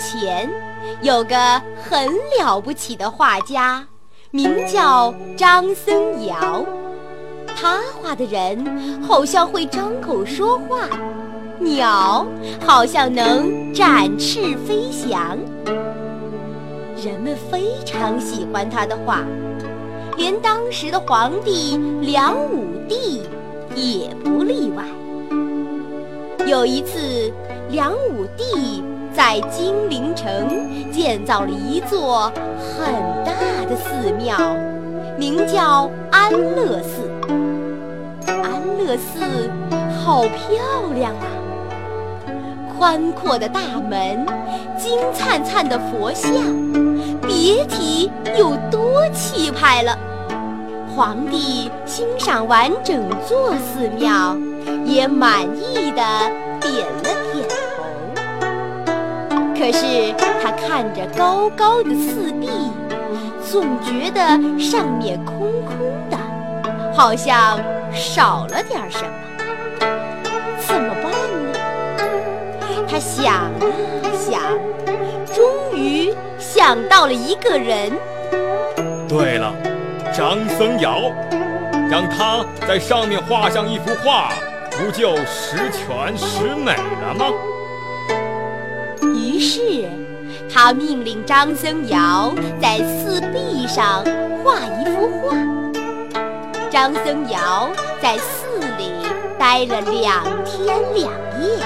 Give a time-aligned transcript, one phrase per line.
[0.00, 0.48] 前
[1.02, 1.36] 有个
[1.82, 2.08] 很
[2.38, 3.86] 了不起的画家，
[4.30, 6.64] 名叫张僧繇。
[7.54, 10.88] 他画的人好像会张口说话，
[11.58, 12.26] 鸟
[12.66, 15.36] 好像能展翅飞翔。
[16.96, 19.22] 人们非常喜欢他的画，
[20.16, 23.22] 连当时的皇帝梁武帝
[23.74, 24.84] 也不例外。
[26.46, 27.30] 有一次，
[27.70, 28.82] 梁武帝。
[29.14, 32.92] 在金陵城建造了一座很
[33.24, 33.32] 大
[33.68, 34.36] 的寺庙，
[35.18, 37.10] 名叫安乐寺。
[38.26, 39.50] 安乐寺
[40.02, 41.26] 好漂亮啊！
[42.78, 44.24] 宽阔的大门，
[44.78, 46.32] 金灿灿的佛像，
[47.22, 49.98] 别提有多气派了。
[50.96, 54.36] 皇帝欣赏完整座寺庙，
[54.84, 56.02] 也满意的
[56.60, 57.09] 点了。
[59.60, 62.48] 可是他看着高高的四壁，
[63.46, 64.18] 总觉得
[64.58, 65.76] 上面空空
[66.08, 66.16] 的，
[66.94, 67.60] 好像
[67.92, 69.10] 少了点什么。
[70.60, 71.12] 怎么办
[71.52, 71.58] 呢？
[72.88, 73.50] 他想啊
[74.18, 74.40] 想，
[75.26, 77.92] 终于想到了一个人。
[79.06, 79.52] 对了，
[80.10, 81.12] 张僧繇，
[81.90, 84.32] 让他在上面画上一幅画，
[84.70, 87.26] 不就十全十美了吗？
[89.40, 89.88] 是，
[90.52, 94.04] 他命令张僧繇在寺壁上
[94.44, 95.34] 画一幅画。
[96.70, 97.70] 张僧繇
[98.00, 98.92] 在寺里
[99.38, 101.58] 待了两天两夜，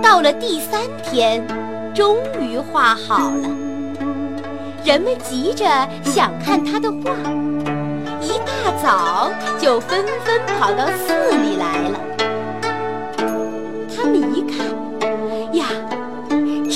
[0.00, 1.44] 到了第三天，
[1.92, 3.48] 终于画好了。
[4.84, 5.66] 人们急着
[6.04, 7.10] 想看他的画，
[8.20, 12.21] 一大早就纷纷跑到寺里来了。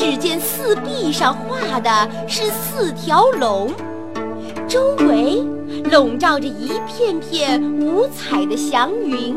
[0.09, 1.91] 只见四壁上画的
[2.29, 3.73] 是四条龙，
[4.69, 5.43] 周围
[5.91, 9.37] 笼罩着一片片五彩的祥云。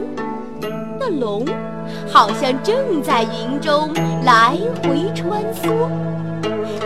[1.00, 1.44] 那龙
[2.07, 3.90] 好像正在云中
[4.24, 5.90] 来回穿梭，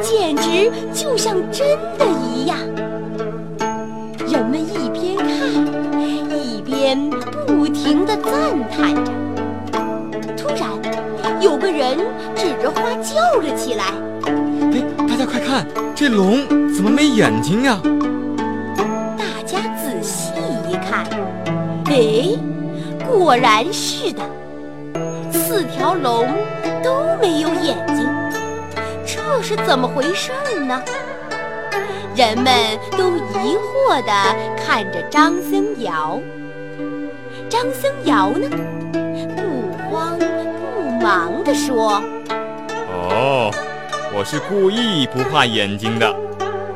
[0.01, 1.67] 简直就像真
[1.97, 2.57] 的一样。
[4.29, 5.27] 人们一边看，
[6.31, 7.09] 一边
[7.45, 8.31] 不停地赞
[8.71, 9.11] 叹着。
[11.43, 11.97] 有个人
[12.37, 13.83] 指着花叫了起来
[14.71, 17.77] ：“哎，大家快看，这龙怎么没眼睛呀？”
[19.19, 20.31] 大家仔细
[20.69, 21.05] 一看，
[21.87, 22.39] 哎，
[23.05, 24.21] 果然是的，
[25.33, 26.25] 四条龙
[26.81, 28.07] 都没有眼睛，
[29.05, 30.31] 这是怎么回事
[30.65, 30.81] 呢？
[32.15, 32.47] 人们
[32.97, 34.13] 都疑惑地
[34.65, 36.21] 看着张僧繇。
[37.49, 38.47] 张僧繇呢？
[41.03, 42.01] 忙地说
[42.87, 43.51] ：“哦，
[44.15, 46.15] 我是故意不画眼睛的。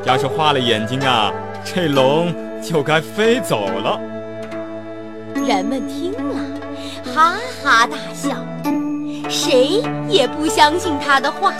[0.04, 1.32] 要是画了眼睛啊，
[1.64, 2.30] 这龙
[2.62, 3.98] 就该飞走了。”
[5.48, 6.44] 人们听了，
[7.14, 8.36] 哈哈大笑，
[9.30, 11.54] 谁也不相信他的话。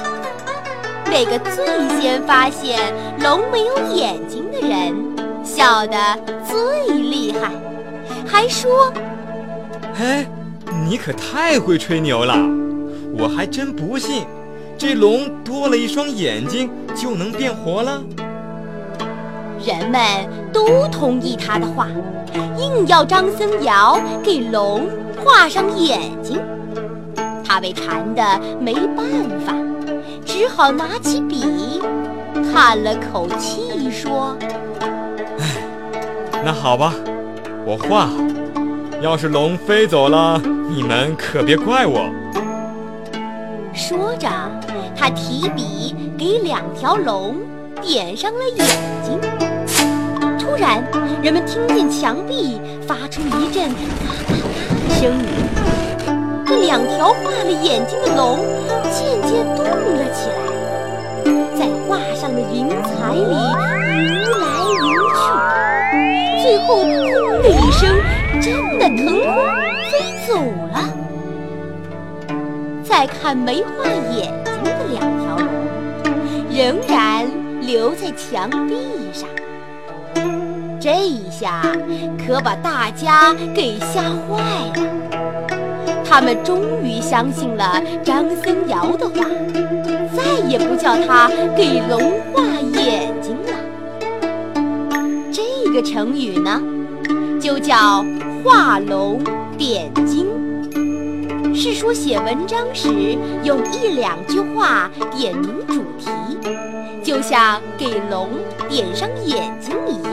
[1.06, 1.64] 那个最
[1.98, 4.94] 先发现龙没有眼睛的人，
[5.42, 5.96] 笑得
[6.46, 7.50] 最厉害，
[8.26, 8.92] 还说
[9.98, 10.26] ：“嘿。”
[10.88, 12.34] 你可太会吹牛了，
[13.18, 14.24] 我还真不信，
[14.78, 18.02] 这龙多了一双眼睛就能变活了。
[19.62, 20.00] 人们
[20.50, 21.88] 都同意他的话，
[22.56, 24.88] 硬要张僧繇给龙
[25.22, 26.40] 画上眼睛。
[27.44, 28.22] 他被缠得
[28.58, 29.04] 没办
[29.44, 29.52] 法，
[30.24, 31.82] 只好拿起笔，
[32.50, 34.34] 叹了口气说
[35.38, 36.94] ：“唉，那好吧，
[37.66, 38.08] 我画。
[39.00, 40.40] 要是龙飞走了。”
[40.70, 42.10] 你们可别怪我。
[43.72, 44.28] 说着，
[44.94, 47.36] 他提笔给两条龙
[47.80, 48.66] 点上了眼
[49.02, 49.18] 睛。
[50.38, 50.84] 突然，
[51.22, 55.24] 人们听见墙壁发出一阵嘎嘎嘎的声音。
[56.44, 58.38] 那两条画了眼睛的龙
[58.90, 59.64] 渐渐动
[72.88, 73.84] 再，看没画
[74.16, 75.46] 眼睛的两条龙，
[76.50, 77.26] 仍然
[77.60, 78.76] 留在墙壁
[79.12, 79.28] 上。
[80.80, 81.60] 这一下
[82.26, 84.40] 可把大家给吓坏
[84.74, 84.88] 了，
[86.02, 89.26] 他们终于相信了张僧繇的话，
[90.16, 92.00] 再也不叫他给龙
[92.32, 92.42] 画
[92.80, 93.52] 眼睛了。
[95.30, 96.62] 这个成语呢，
[97.38, 98.02] 就叫
[98.42, 99.22] 画龙
[99.58, 100.26] 点睛，
[101.58, 102.88] 是说写文章时
[103.42, 106.08] 用一两句话点明主题，
[107.02, 108.28] 就像给龙
[108.68, 110.12] 点上眼睛一样。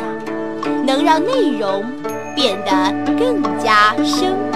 [0.88, 1.84] 能让内容
[2.36, 4.55] 变得更加生动。